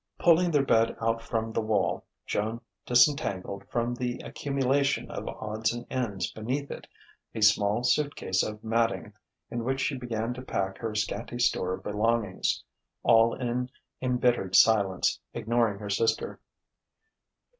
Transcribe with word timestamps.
Pulling 0.17 0.49
their 0.49 0.65
bed 0.65 0.97
out 0.99 1.21
from 1.21 1.51
the 1.53 1.61
wall, 1.61 2.03
Joan 2.25 2.61
disentangled 2.87 3.69
from 3.69 3.93
the 3.93 4.17
accumulation 4.25 5.11
of 5.11 5.27
odds 5.27 5.71
and 5.73 5.85
ends 5.91 6.31
beneath 6.31 6.71
it 6.71 6.87
a 7.35 7.41
small 7.43 7.83
suit 7.83 8.15
case 8.15 8.41
of 8.41 8.63
matting, 8.63 9.13
in 9.51 9.63
which 9.63 9.79
she 9.79 9.95
began 9.95 10.33
to 10.33 10.41
pack 10.41 10.79
her 10.79 10.95
scanty 10.95 11.37
store 11.37 11.75
of 11.75 11.83
belongings: 11.83 12.63
all 13.03 13.35
in 13.35 13.69
embittered 14.01 14.55
silence, 14.55 15.19
ignoring 15.35 15.77
her 15.77 15.89
sister. 15.91 16.39